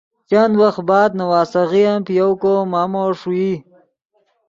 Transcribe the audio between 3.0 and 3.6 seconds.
ݰوئی